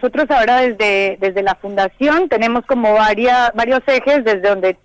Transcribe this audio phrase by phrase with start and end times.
[0.00, 4.76] Nosotros ahora desde, desde la fundación tenemos como varias, varios ejes desde donde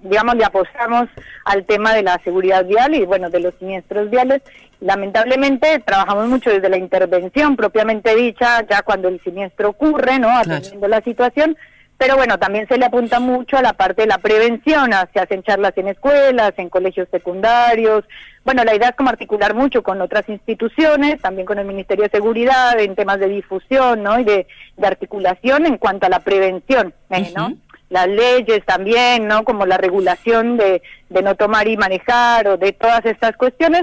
[0.00, 1.08] digamos le apostamos
[1.44, 4.42] al tema de la seguridad vial y bueno de los siniestros viales.
[4.80, 10.86] Lamentablemente trabajamos mucho desde la intervención propiamente dicha ya cuando el siniestro ocurre no atendiendo
[10.88, 11.56] la situación
[11.98, 15.42] pero bueno, también se le apunta mucho a la parte de la prevención, se hacen
[15.42, 18.04] charlas en escuelas, en colegios secundarios.
[18.44, 22.10] Bueno, la idea es como articular mucho con otras instituciones, también con el Ministerio de
[22.10, 24.20] Seguridad, en temas de difusión, ¿no?
[24.20, 24.46] Y de,
[24.80, 27.32] articulación en cuanto a la prevención, ¿eh?
[27.36, 27.54] ¿no?
[27.90, 29.42] Las leyes también, ¿no?
[29.42, 33.82] Como la regulación de, de no tomar y manejar o de todas estas cuestiones.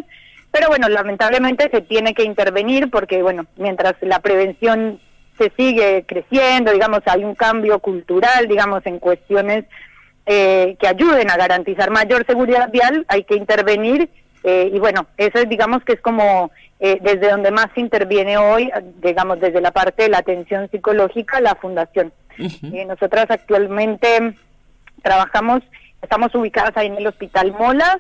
[0.52, 5.02] Pero bueno, lamentablemente se tiene que intervenir porque, bueno, mientras la prevención
[5.38, 9.66] se sigue creciendo, digamos, hay un cambio cultural, digamos, en cuestiones
[10.26, 14.10] eh, que ayuden a garantizar mayor seguridad vial, hay que intervenir
[14.44, 18.38] eh, y bueno, eso es, digamos, que es como eh, desde donde más se interviene
[18.38, 22.14] hoy, digamos, desde la parte de la atención psicológica, la fundación.
[22.88, 24.34] nosotras actualmente
[25.02, 25.64] trabajamos,
[26.02, 27.98] estamos ubicadas ahí en el Hospital Molas,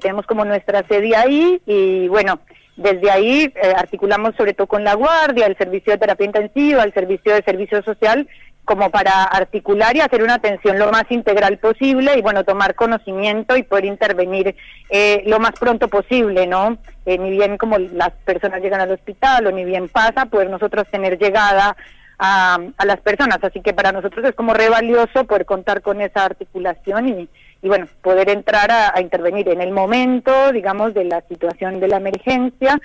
[0.00, 2.40] tenemos como nuestra sede ahí y bueno,
[2.76, 6.92] desde ahí eh, articulamos sobre todo con la guardia, el servicio de terapia intensiva, el
[6.92, 8.28] servicio de servicio social,
[8.64, 13.56] como para articular y hacer una atención lo más integral posible y bueno, tomar conocimiento
[13.56, 14.56] y poder intervenir
[14.88, 16.78] eh, lo más pronto posible, ¿no?
[17.04, 20.84] Eh, ni bien como las personas llegan al hospital o ni bien pasa, poder nosotros
[20.90, 21.76] tener llegada
[22.18, 23.38] a, a las personas.
[23.42, 27.28] Así que para nosotros es como re valioso poder contar con esa articulación y,
[27.64, 31.96] y bueno, poder entrar a, intervenir en el momento, digamos, de la situación de la
[31.96, 32.78] emergencia,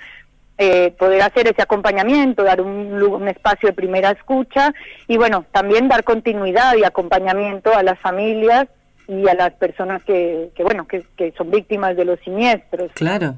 [0.56, 4.72] eh, poder hacer ese acompañamiento, dar un, espacio de primera escucha
[5.06, 8.68] y bueno, también dar continuidad y acompañamiento a las familias
[9.06, 12.90] y a las personas que, que bueno, que, que son víctimas de los siniestros.
[12.92, 13.34] Claro.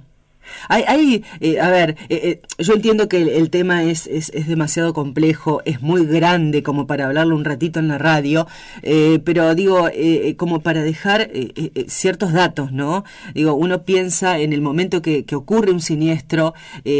[0.68, 4.46] Hay, hay eh, a ver, eh, eh, yo entiendo que el, tema es, es, es,
[4.46, 8.46] demasiado complejo, es muy grande como para hablarlo un ratito en la radio,
[9.24, 9.88] pero digo,
[10.36, 11.30] como para dejar
[11.86, 13.04] ciertos datos, ¿no?
[13.34, 16.54] Digo, uno piensa en el momento que, que ocurre un siniestro,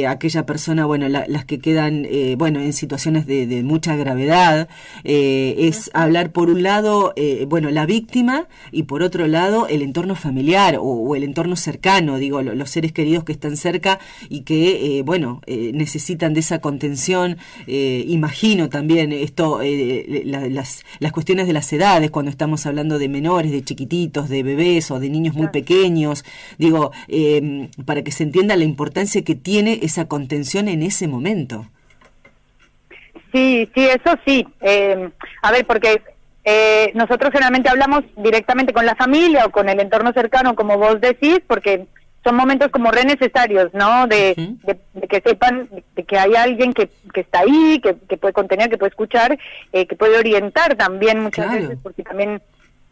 [0.09, 4.69] aquella persona, bueno, las que quedan, bueno, en situaciones de, de mucha gravedad,
[5.04, 7.14] es hablar por un lado,
[7.48, 12.19] bueno, la víctima y por otro lado el entorno familiar o, o el entorno cercano,
[12.19, 13.98] digo, los seres queridos que están cerca
[14.28, 17.38] y que, eh, bueno, eh, necesitan de esa contención.
[17.66, 19.60] Eh, imagino también esto,
[20.25, 24.91] las, las cuestiones de las edades, cuando estamos hablando de menores, de chiquititos, de bebés
[24.91, 26.25] o de niños muy pequeños.
[26.59, 31.66] Digo, em, para que se entienda la importancia que tiene esa contención en ese momento.
[33.32, 34.47] Sí, sí, eso sí.
[34.60, 35.10] Em,
[35.42, 36.03] a ver, porque
[36.94, 41.41] nosotros generalmente hablamos directamente con la familia o con el entorno cercano, como vos decís,
[41.47, 41.87] porque
[42.25, 44.06] son momentos como re necesarios, ¿no?
[44.06, 44.34] De,
[45.09, 48.78] que sepan de que hay alguien que, que está ahí, que, que puede contener, que
[48.78, 49.38] puede escuchar,
[49.72, 52.41] eh, que puede orientar también muchas veces, porque también,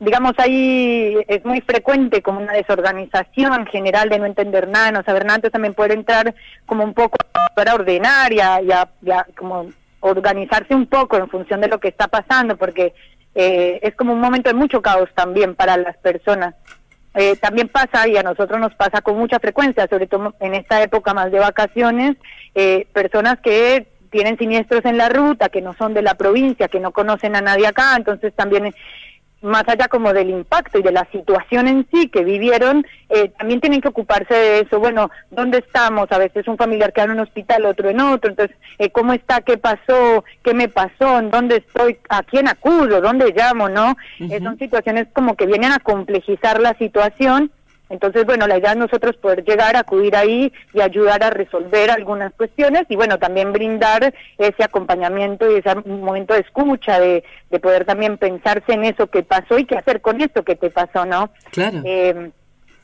[0.01, 5.25] digamos, ahí es muy frecuente como una desorganización general de no entender nada, no saber
[5.25, 6.35] nada, entonces también puede entrar
[6.67, 7.17] como un poco
[7.55, 8.89] para ordenar y a,
[9.37, 9.69] como
[10.01, 12.95] organizarse un poco en función de lo que está pasando, porque
[13.37, 16.55] eh, es como un momento de mucho caos también para las personas.
[17.15, 20.82] Eh, también pasa, y a nosotros nos pasa con mucha frecuencia, sobre todo en esta
[20.82, 22.16] época más de vacaciones,
[22.54, 26.81] eh, personas que tienen siniestros en la ruta, que no son de la provincia, que
[26.81, 28.75] no conocen a nadie acá, entonces también
[29.43, 33.61] más allá como del impacto y de la situación en sí que vivieron, eh, también
[33.61, 34.78] tienen que ocuparse de eso.
[34.78, 36.11] Bueno, ¿dónde estamos?
[36.12, 38.31] A veces un familiar queda en un hospital, otro en otro.
[38.31, 39.41] Entonces, eh, ¿cómo está?
[39.41, 40.25] ¿Qué pasó?
[40.43, 41.19] ¿Qué me pasó?
[41.19, 41.99] ¿En dónde estoy?
[42.09, 43.00] ¿A quién acudo?
[43.00, 43.69] ¿Dónde llamo?
[43.69, 43.97] ¿No?
[44.19, 47.50] Eh, son situaciones como que vienen a complejizar la situación
[47.91, 52.33] entonces, bueno, la idea es nosotros poder llegar, acudir ahí y ayudar a resolver algunas
[52.34, 57.85] cuestiones y, bueno, también brindar ese acompañamiento y ese momento de escucha, de, de poder
[57.85, 61.31] también pensarse en eso que pasó y qué hacer con esto que te pasó, ¿no?
[61.50, 61.82] Claro.
[61.85, 62.31] Eh,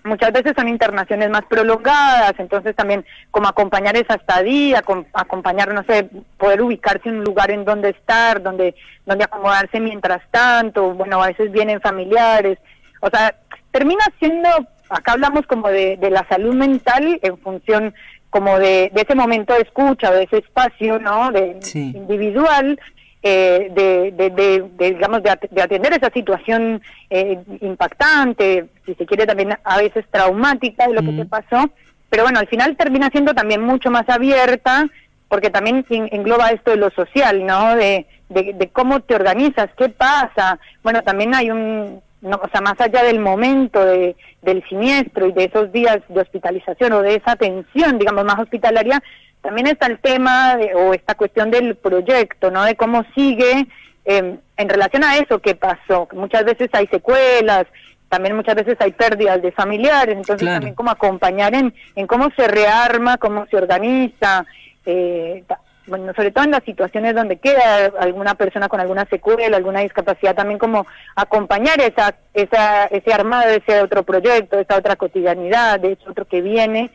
[0.03, 4.83] muchas veces son internaciones más prolongadas, entonces también como acompañar esa estadía,
[5.13, 10.21] acompañar, no sé, poder ubicarse en un lugar en donde estar, donde, donde acomodarse mientras
[10.33, 12.59] tanto, bueno, a veces vienen familiares,
[13.01, 13.37] o sea,
[13.71, 14.49] termina siendo
[14.89, 17.95] acá hablamos como de, la salud mental en función
[18.31, 21.33] como de, ese momento de escucha, de ese espacio, ¿no?
[21.33, 22.79] De, individual,
[23.23, 30.05] eh, de, digamos, de, atender esa situación eh, impactante, si se quiere también a veces
[30.11, 31.71] traumática de lo que te pasó,
[32.11, 34.87] pero bueno, al final termina siendo también mucho más abierta,
[35.29, 37.75] porque también engloba esto de lo social, ¿no?
[37.75, 40.59] De, de, cómo te organizas, qué pasa.
[40.83, 45.33] Bueno, también hay un, no, o sea, más allá del momento de, del siniestro y
[45.33, 49.03] de esos días de hospitalización o de esa atención, digamos, más hospitalaria,
[49.41, 52.65] también está el tema de, o esta cuestión del proyecto, ¿no?
[52.65, 53.67] De cómo sigue
[54.05, 56.09] em, en relación a eso que pasó.
[56.13, 57.67] Muchas veces hay secuelas,
[58.09, 62.49] también muchas veces hay pérdidas de familiares, entonces también como acompañar en, en cómo se
[62.49, 64.45] rearma, cómo se organiza,
[64.85, 65.45] eh,
[65.87, 70.35] bueno, sobre todo en las situaciones donde queda alguna persona con alguna secuela, alguna discapacidad,
[70.35, 76.09] también como acompañar esa, esa, ese armado, ese otro proyecto, esa otra cotidianidad, de ese
[76.09, 76.91] otro que viene,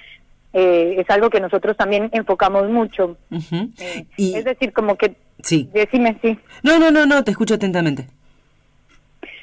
[0.53, 3.17] eh, es algo que nosotros también enfocamos mucho.
[3.31, 5.15] Eh, es decir, como que...
[5.41, 5.69] Sí.
[5.73, 6.37] Decime, sí.
[6.61, 8.07] No, no, no, no, te escucho atentamente.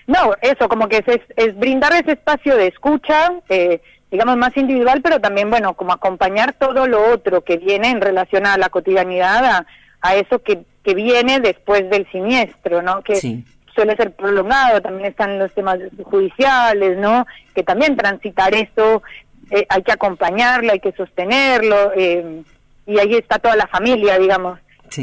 [0.07, 3.81] No, eso, como que es, es, brindar ese espacio de escucha, eh,
[4.11, 8.47] digamos, más individual, pero también, bueno, como acompañar todo lo otro que viene en relación
[8.47, 9.67] a la cotidianidad,
[10.01, 13.03] a, eso que, que viene después del siniestro, ¿no?
[13.03, 13.45] Que
[13.75, 17.27] suele ser prolongado, también están los temas judiciales, ¿no?
[17.55, 19.03] Que también transitar eso
[19.51, 22.43] eh, hay que acompañarlo, hay que sostenerlo, eh,
[22.87, 24.59] y ahí está toda la familia, digamos.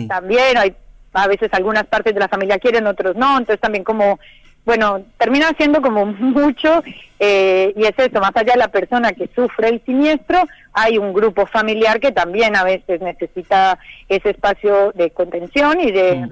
[0.08, 0.75] También hay,
[1.13, 4.19] a veces algunas partes de la familia quieren, otros no, entonces también como,
[4.65, 6.83] bueno, termina siendo como mucho,
[7.19, 11.13] eh, y es eso, más allá de la persona que sufre el siniestro, hay un
[11.13, 13.79] grupo familiar que también a veces necesita
[14.09, 16.27] ese espacio de contención y de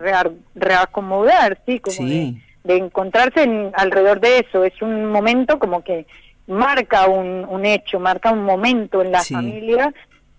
[0.55, 1.79] reacomodar, ¿sí?
[1.79, 2.35] Como De,
[2.65, 4.63] encontrarse alrededor de eso.
[4.63, 6.05] Es un momento como que
[6.47, 9.93] marca un, un hecho, marca un momento en la familia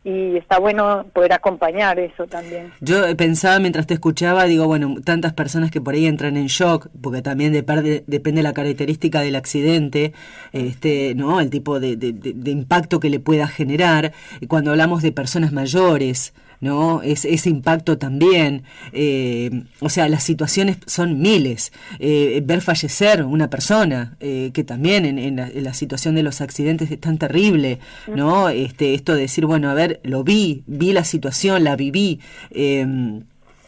[0.05, 2.71] y está bueno poder acompañar eso también.
[2.81, 6.89] Yo pensaba mientras te escuchaba, digo, bueno, tantas personas que por ahí entran en shock,
[7.01, 10.13] porque también depende, depende la característica del accidente,
[10.53, 11.41] este, ¿no?
[11.41, 14.13] El tipo de, de, de impacto que le pueda generar.
[14.47, 17.03] Cuando hablamos de personas mayores, ¿no?
[17.03, 18.63] Es, ese impacto también.
[18.93, 21.73] Eh, o sea, las situaciones son miles.
[21.99, 27.01] Eh, ver fallecer una persona, eh, que también en, la, situación de los accidentes es
[27.01, 27.81] tan terrible,
[28.15, 28.49] ¿no?
[28.49, 32.21] Este, esto de decir, bueno, a ver, lo vi, vi la situación, la viví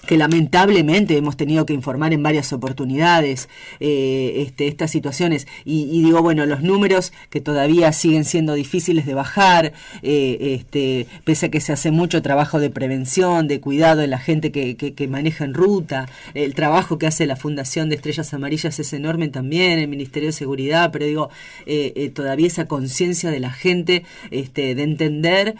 [0.07, 3.49] que lamentablemente hemos tenido que informar en varias oportunidades
[3.81, 5.47] eh, este, estas situaciones.
[5.65, 9.73] Y, digo bueno los números que todavía siguen siendo difíciles de bajar
[10.03, 14.19] eh, este, pese a que se hace mucho trabajo de prevención de cuidado de la
[14.19, 18.79] gente que, que, maneja en ruta el trabajo que hace la Fundación de Estrellas Amarillas
[18.79, 21.31] es enorme también el Ministerio de Seguridad pero digo
[21.67, 25.57] eh, todavía esa conciencia de la gente este, de entender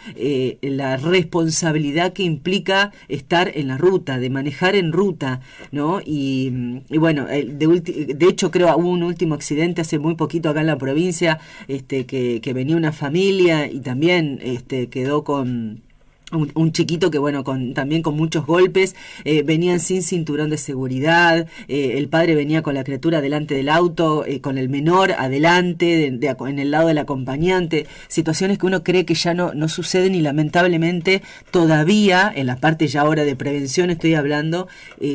[0.61, 5.41] la responsabilidad que implica estar en la ruta de manejar en ruta,
[5.71, 5.99] ¿no?
[6.05, 6.51] Y,
[6.89, 10.77] bueno, de, de, hecho creo hubo un último accidente hace muy poquito acá en la
[10.77, 15.86] provincia, este, que, que venía una familia y también este, quedó con
[16.31, 21.47] un, chiquito que bueno con también con muchos golpes eh, venían sin cinturón de seguridad
[21.69, 26.05] eh, el padre venía con la criatura delante del auto eh, con el menor adelante
[26.05, 30.21] en el lado del acompañante situaciones que uno cree que ya no no suceden y
[30.21, 34.67] lamentablemente todavía en la parte ya ahora de prevención estoy hablando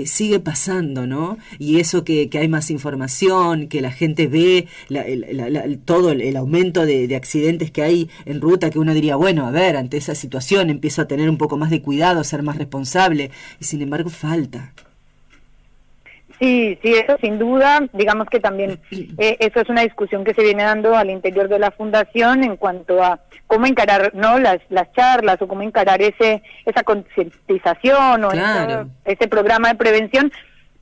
[0.07, 4.67] sigue pasando no y eso que, hay más información que la gente ve
[5.85, 9.51] todo el, aumento de, de accidentes que hay en ruta que uno diría bueno a
[9.51, 13.31] ver ante esa situación empieza a tener un poco más de cuidado, ser más responsable,
[13.61, 14.73] y sin embargo falta.
[16.43, 20.43] Sí, sí, eso sin duda, digamos que también eh, eso es una discusión que se
[20.43, 24.91] viene dando al interior de la fundación en cuanto a cómo encarar no las, las
[24.93, 28.33] charlas o cómo encarar ese esa concientización o
[29.05, 30.33] ese programa de prevención,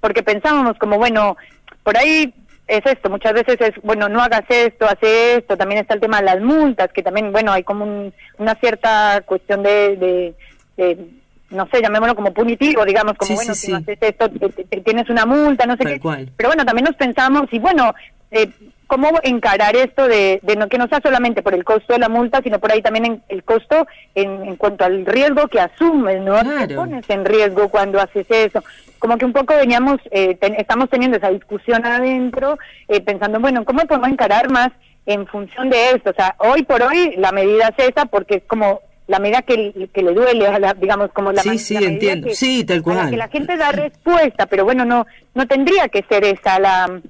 [0.00, 1.36] porque pensábamos como bueno,
[1.82, 2.32] por ahí
[2.70, 6.18] es esto, muchas veces es, bueno, no hagas esto, hace esto, también está el tema
[6.18, 10.34] de las multas, que también, bueno, hay como una cierta cuestión de,
[10.76, 10.96] de,
[11.50, 14.30] no sé, llamémoslo como punitivo, digamos, como, bueno, si no haces esto,
[14.84, 16.00] tienes una multa, no sé qué.
[16.36, 17.92] Pero bueno, también nos pensamos, y bueno,
[18.30, 18.48] eh,
[18.90, 22.09] cómo encarar esto de, de no, que no sea solamente por el costo de la
[22.09, 26.20] multa, sino por ahí también en, el costo en, en, cuanto al riesgo que asumes,
[26.20, 26.35] ¿no?
[26.66, 28.64] Te pones en riesgo cuando haces eso.
[28.99, 33.78] Como que un poco veníamos, eh, estamos teniendo esa discusión adentro, eh, pensando, bueno, ¿cómo
[33.87, 34.70] podemos encarar más
[35.06, 36.11] en función de esto?
[36.11, 39.88] O sea, hoy por hoy la medida es esa porque es como la medida que,
[39.94, 42.28] que le duele, digamos, como la Sí, sí, entiendo.
[42.32, 43.09] sí, tal cual.
[43.09, 47.00] que la gente da respuesta, pero bueno, no no tendría que ser esa la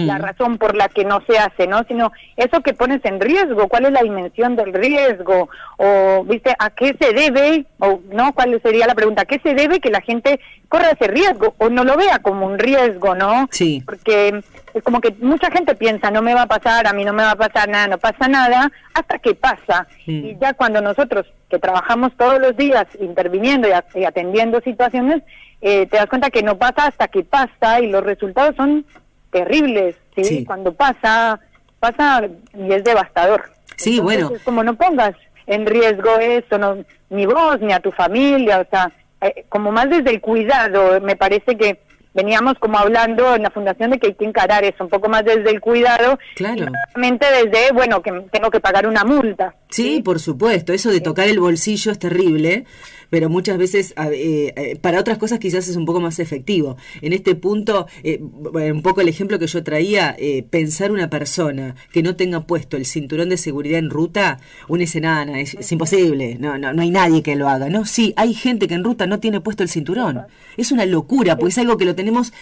[0.00, 1.84] la razón por la que no se hace, ¿no?
[1.84, 6.54] Sino eso que pones en riesgo, cuál es la dimensión del riesgo, o, ¿viste?
[6.58, 8.32] ¿A qué se debe, o no?
[8.32, 9.22] ¿Cuál sería la pregunta?
[9.22, 12.46] ¿A qué se debe que la gente corra ese riesgo o no lo vea como
[12.46, 13.48] un riesgo, ¿no?
[13.50, 13.82] Sí.
[13.84, 14.40] Porque
[14.72, 17.22] es como que mucha gente piensa, no me va a pasar, a mí no me
[17.22, 19.86] va a pasar nada, no pasa nada, hasta que pasa.
[20.06, 25.22] Y ya cuando nosotros, que trabajamos todos los días interviniendo y, atendiendo situaciones,
[25.60, 28.86] eh, te das cuenta que no pasa hasta que pasa y los resultados son
[29.30, 30.44] terribles, ¿sí?
[30.44, 31.40] Cuando pasa,
[31.78, 32.22] pasa
[32.54, 33.52] y es devastador.
[33.76, 34.32] Sí, bueno.
[34.44, 35.14] Como no pongas
[35.46, 39.88] en riesgo eso, no, ni vos, ni a tu familia, o sea, eh, como más
[39.90, 41.80] desde el cuidado, me parece que
[42.14, 45.24] veníamos como hablando en la fundación de que hay que encarar eso, un poco más
[45.24, 46.66] desde el cuidado, claro.
[46.94, 49.54] desde, bueno, que tengo que pagar una multa.
[49.68, 52.64] Sí, por supuesto, eso de tocar el bolsillo es terrible,
[53.10, 56.76] pero muchas veces eh, eh, para otras cosas quizás es un poco más efectivo.
[57.02, 60.16] En este punto, eh, un poco el ejemplo que yo traía,
[60.48, 65.40] pensar una persona que no tenga puesto el cinturón de seguridad en ruta, una escenana,
[65.40, 67.84] es, es, imposible, no, no, no hay nadie que lo haga, ¿no?
[67.84, 70.22] Sí, hay gente que en ruta no tiene puesto el cinturón.
[70.56, 72.32] Es una locura, porque es algo que lo tenemos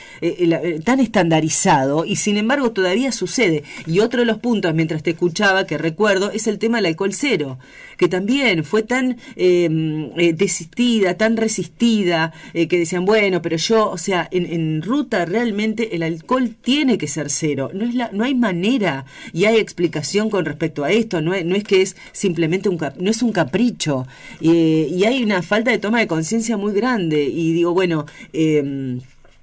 [0.84, 3.64] tan estandarizado y sin embargo todavía sucede.
[3.87, 7.14] Y otro de los puntos, mientras te escuchaba, que recuerdo, es el tema del alcohol
[7.14, 7.58] cero,
[7.96, 13.98] que también fue tan eh, desistida, tan resistida, eh, que decían, bueno, pero yo, o
[13.98, 18.34] sea, en, ruta realmente el alcohol tiene que ser cero, no, es la, no hay
[18.34, 22.68] manera y hay explicación con respecto a esto, no es, no es que es simplemente
[22.68, 24.06] un, no es un capricho
[24.40, 27.24] eh, y hay una falta de toma de conciencia muy grande.
[27.24, 28.98] Y digo, bueno, eh,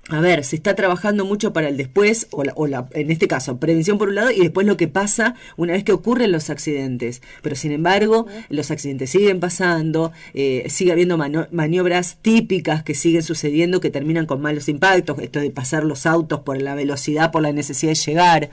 [0.10, 3.98] a ver, se está trabajando mucho para el después, o, la, en este caso, prevención
[3.98, 7.24] por un lado, y después lo que pasa una vez que ocurren los accidentes.
[7.42, 13.82] Pero sin embargo, los accidentes siguen pasando, eh, sigue habiendo maniobras típicas que siguen sucediendo
[13.82, 17.52] que terminan con malos impactos, esto de pasar los autos por la velocidad, por la
[17.52, 18.50] necesidad de llegar,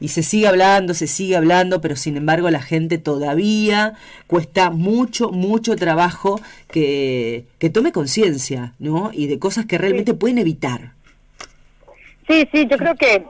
[0.00, 3.94] y se sigue hablando, se sigue hablando, pero sin embargo la gente todavía
[4.26, 9.12] cuesta mucho, mucho trabajo que, que tome conciencia, ¿no?
[9.12, 10.95] Y de cosas que realmente pueden evitar.
[12.28, 13.24] Sí, sí, yo creo que,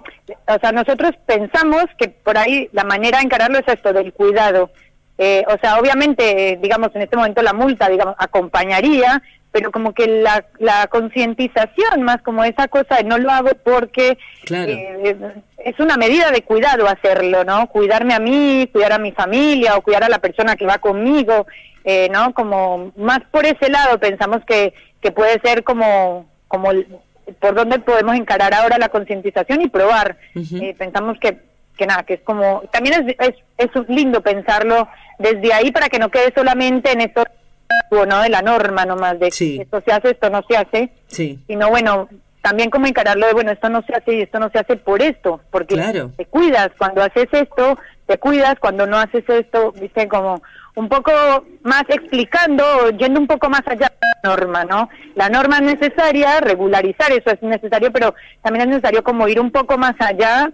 [0.48, 4.70] o sea, nosotros pensamos que por ahí la manera de encararlo es esto, del cuidado.
[5.18, 10.06] Eh, o sea, obviamente, digamos, en este momento la multa, digamos, acompañaría, pero como que
[10.06, 14.18] la, la concientización, más como esa cosa de no lo hago porque
[14.50, 15.16] eh,
[15.64, 17.66] es una medida de cuidado hacerlo, ¿no?
[17.68, 21.46] Cuidarme a mí, cuidar a mi familia o cuidar a la persona que va conmigo,
[21.84, 22.34] eh, ¿no?
[22.34, 26.70] Como más por ese lado pensamos que, que puede ser como, como
[27.40, 30.16] por dónde podemos encarar ahora la concientización y probar.
[30.34, 31.38] Eh, pensamos que,
[31.76, 35.98] que nada, que es como, también es, es, es lindo pensarlo desde ahí para que
[35.98, 37.24] no quede solamente en esto
[37.90, 38.22] ¿no?
[38.22, 41.38] de la norma nomás, de esto se hace, esto no se hace, sí.
[41.46, 42.08] sino bueno,
[42.42, 45.02] también como encararlo de, bueno, esto no se hace y esto no se hace por
[45.02, 45.76] esto, porque
[46.16, 50.42] te cuidas cuando haces esto, te cuidas cuando no haces esto, viste, como
[50.76, 51.10] un poco
[51.62, 54.88] más explicando, yendo un poco más allá de la norma, ¿no?
[55.14, 59.50] La norma es necesaria, regularizar eso es necesario, pero también es necesario como ir un
[59.50, 60.50] poco más allá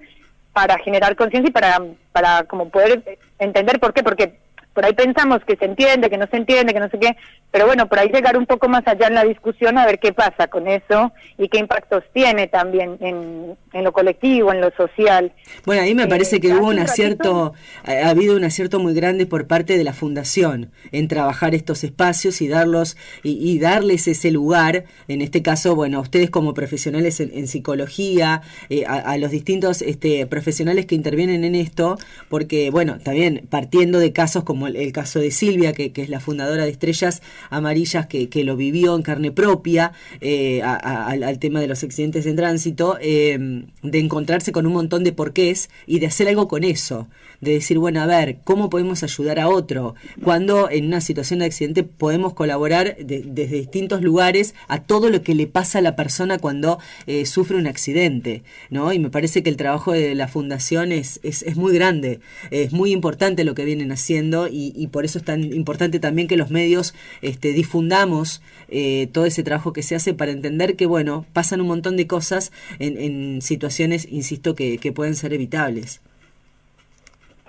[0.53, 1.83] para generar conciencia y para,
[2.13, 4.39] para como poder entender por qué, porque
[4.73, 7.17] por ahí pensamos que se entiende, que no se entiende, que no sé qué,
[7.51, 10.13] pero bueno, por ahí llegar un poco más allá en la discusión a ver qué
[10.13, 15.33] pasa con eso y qué impactos tiene también en, en lo colectivo, en lo social.
[15.65, 19.27] Bueno, ahí me parece que eh, hubo un acierto, ha habido un acierto muy grande
[19.27, 24.85] por parte de la Fundación en trabajar estos espacios y darlos y, darles ese lugar,
[25.09, 30.27] en este caso, bueno, a ustedes como profesionales en, psicología, eh, a, los distintos este,
[30.27, 31.99] profesionales que intervienen en esto,
[32.29, 36.65] porque bueno, también partiendo de casos como el, caso de Silvia, que, es la fundadora
[36.65, 42.27] de Estrellas Amarillas, que, lo vivió en carne propia eh, al, tema de los accidentes
[42.27, 46.65] en tránsito, eh, de encontrarse con un montón de porqués y de hacer algo con
[46.65, 47.09] eso,
[47.41, 49.95] de decir, bueno, a ver, ¿cómo podemos ayudar a otro?
[50.23, 55.35] Cuando en una situación de accidente podemos colaborar desde distintos lugares a todo lo que
[55.35, 58.93] le pasa a la persona cuando eh, sufre un accidente, ¿no?
[58.93, 62.93] Y me parece que el trabajo de la fundación es, es muy grande, es muy
[62.93, 66.95] importante lo que vienen haciendo y, por eso es tan importante también que los medios
[67.23, 71.69] este, difundamos eh, todo ese trabajo que se hace para entender que, bueno, pasan un
[71.69, 76.03] montón de cosas en, situaciones, insisto, que, pueden ser evitables.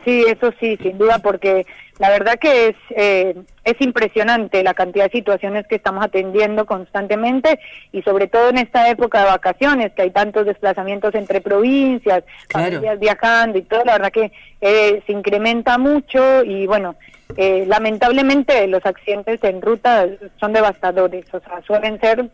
[0.05, 1.65] Sí, eso sí, sin duda, porque
[1.99, 7.59] la verdad que es, eh, es impresionante la cantidad de situaciones que estamos atendiendo constantemente
[7.91, 12.99] y sobre todo en esta época de vacaciones, que hay tantos desplazamientos entre provincias, familias
[12.99, 14.31] viajando y todo, la verdad que
[14.61, 16.95] eh, se incrementa mucho y bueno,
[17.37, 20.07] eh, lamentablemente los accidentes en ruta
[20.39, 22.27] son devastadores, o sea, suelen ser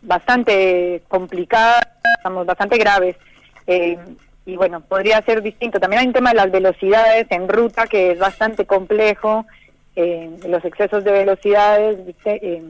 [0.00, 1.84] bastante complicados,
[2.46, 3.16] bastante graves.
[4.50, 5.78] Y bueno, podría ser distinto.
[5.78, 9.46] También hay un tema de las velocidades en ruta que es bastante complejo,
[9.94, 12.62] eh, los excesos de velocidades, eh,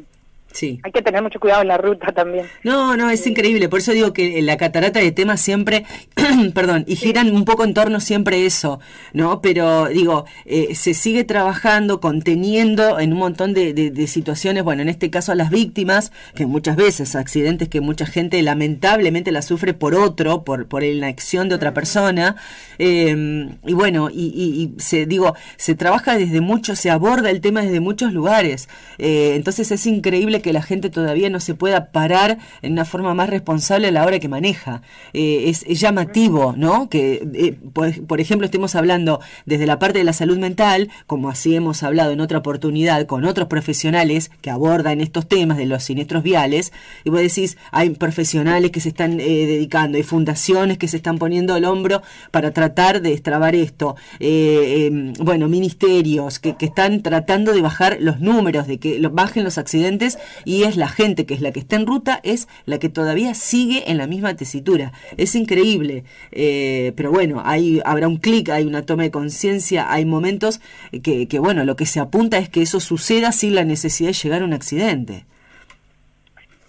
[0.52, 0.80] Sí.
[0.83, 2.47] Hay que tener mucho cuidado en la ruta también.
[2.64, 3.69] No, no, es increíble.
[3.69, 5.85] Por eso digo que la catarata de temas siempre,
[6.54, 8.80] perdón, y giran un poco en torno siempre eso,
[9.12, 9.40] ¿no?
[9.40, 14.88] Pero digo, eh, se sigue trabajando, conteniendo en un montón de, de, situaciones, bueno, en
[14.88, 19.75] este caso a las víctimas, que muchas veces, accidentes que mucha gente lamentablemente la sufre
[19.75, 22.37] por otro, por, por la acción de otra persona.
[22.78, 27.80] Eh, y bueno, y, se, digo, se trabaja desde mucho, se aborda el tema desde
[27.80, 28.69] muchos lugares.
[28.99, 33.14] Eh, entonces es increíble que la gente todavía no se pueda parar en una forma
[33.14, 34.82] más responsable a la hora que maneja.
[35.12, 36.88] Eh, es, llamativo, ¿no?
[36.88, 41.54] Que, eh, por, ejemplo, estemos hablando desde la parte de la salud mental, como así
[41.54, 46.23] hemos hablado en otra oportunidad con otros profesionales que abordan estos temas de los siniestros
[46.23, 46.73] viales,
[47.04, 51.18] y vos decís, hay profesionales que se están eh, dedicando, hay fundaciones que se están
[51.18, 57.62] poniendo al hombro para tratar de extrabar esto, em, bueno, ministerios que, están tratando de
[57.62, 61.52] bajar los números, de que bajen los accidentes y es la gente que es la
[61.52, 64.92] que está en ruta, es la que todavía sigue en la misma tesitura.
[65.16, 70.04] Es increíble, eh, pero bueno, hay, habrá un clic, hay una toma de conciencia, hay
[70.04, 70.60] momentos
[71.02, 74.14] que, que, bueno, lo que se apunta es que eso suceda sin la necesidad de
[74.14, 75.25] llegar a un accidente.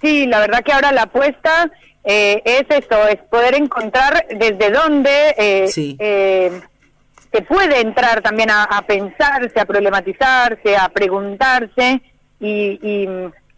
[0.02, 1.72] Sí, la verdad que ahora la apuesta
[2.04, 6.62] eh, es eso, es poder encontrar desde dónde eh,
[7.32, 12.02] se puede entrar también a, pensarse, a problematizarse, a preguntarse
[12.40, 13.08] y,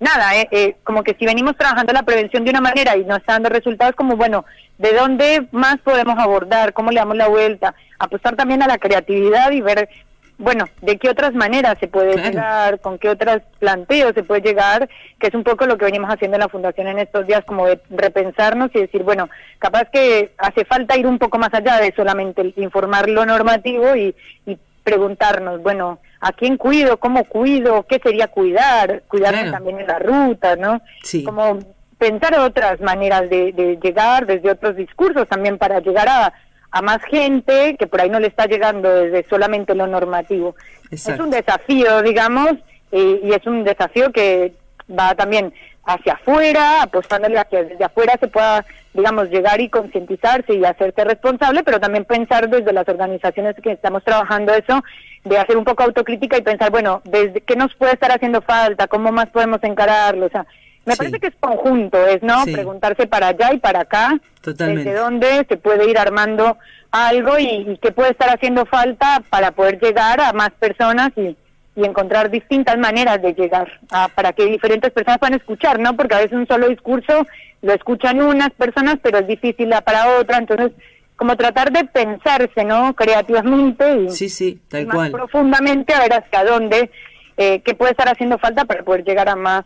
[0.03, 3.15] nada, eh, eh, como que si venimos trabajando la prevención de una manera y no
[3.15, 4.45] está dando resultados, como bueno,
[4.77, 6.73] ¿de dónde más podemos abordar?
[6.73, 7.73] ¿Cómo le damos la vuelta?
[7.97, 9.89] Apostar también a la creatividad y ver,
[10.37, 14.89] bueno, de qué otras maneras se puede llegar, con qué otros planteos se puede llegar,
[15.19, 17.65] que es un poco lo que venimos haciendo en la Fundación en estos días, como
[17.65, 21.93] de repensarnos y decir, bueno, capaz que hace falta ir un poco más allá de
[21.95, 26.97] solamente informar lo normativo y, y preguntarnos, bueno, ¿a quién cuido?
[26.97, 27.83] ¿Cómo cuido?
[27.83, 29.03] ¿Qué sería cuidar?
[29.09, 30.81] Cuidarme también en la ruta, ¿no?
[31.03, 31.23] Sí.
[31.23, 31.59] Como
[31.97, 36.33] pensar otras maneras de, llegar desde otros discursos también para llegar a,
[36.71, 40.55] a más gente que por ahí no le está llegando desde solamente lo normativo.
[40.89, 42.53] Es un desafío, digamos,
[42.91, 44.53] y es un desafío que
[44.89, 45.53] va también
[45.85, 51.03] hacia afuera, apostándole a que desde afuera se pueda, digamos, llegar y concientizarse y hacerse
[51.03, 54.81] responsable, pero también pensar desde las organizaciones que estamos trabajando eso,
[55.25, 58.87] de hacer un poco autocrítica y pensar, bueno, desde qué nos puede estar haciendo falta,
[58.87, 60.45] cómo más podemos encararlo, o sea,
[60.85, 62.43] me parece que es conjunto, es, ¿no?
[62.43, 64.83] Preguntarse para allá y para acá, Totalmente.
[64.83, 66.57] desde dónde se puede ir armando
[66.91, 71.37] algo y, y qué puede estar haciendo falta para poder llegar a más personas y
[71.75, 75.95] y encontrar distintas maneras de llegar a, para que diferentes personas puedan escuchar, ¿no?
[75.95, 77.25] Porque a veces un solo discurso
[77.61, 80.71] lo escuchan unas personas, pero es difícil para otra, entonces
[81.15, 82.93] como tratar de pensarse, ¿no?
[82.95, 85.11] Creativamente y sí, sí, tal más cual.
[85.11, 86.91] profundamente a ver hacia dónde,
[87.37, 89.63] eh, qué puede estar haciendo falta para poder llegar a más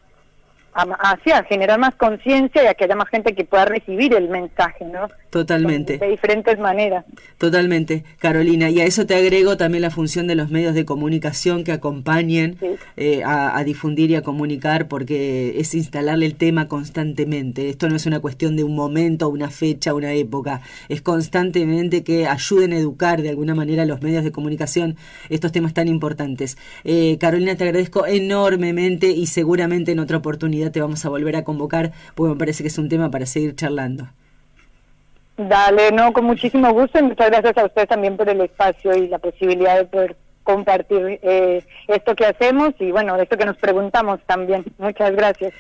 [1.00, 4.86] hacia generar más conciencia y a que haya más gente que pueda recibir el mensaje,
[4.86, 5.08] ¿no?
[5.30, 5.98] Totalmente.
[5.98, 7.06] De, diferentes maneras.
[7.38, 8.70] Totalmente, Carolina.
[8.70, 12.58] Y a eso te agrego también la función de los medios de comunicación que acompañen
[12.96, 17.70] eh, a, difundir y a comunicar, porque es instalarle el tema constantemente.
[17.70, 20.62] Esto no es una cuestión de un momento, una fecha, una época.
[20.90, 24.96] Es constantemente que ayuden a educar de alguna manera a los medios de comunicación
[25.30, 26.58] estos temas tan importantes.
[26.84, 30.22] Eh, Carolina, te agradezco enormemente y seguramente en otra
[30.72, 33.56] te vamos a volver a convocar, porque me parece que es un tema para seguir
[33.56, 34.08] charlando.
[35.38, 39.08] Dale, no, con muchísimo gusto y muchas gracias a ustedes también por el espacio y
[39.08, 44.20] la posibilidad de poder compartir eh, esto que hacemos y bueno, esto que nos preguntamos
[44.26, 44.66] también.
[44.78, 45.54] Muchas gracias.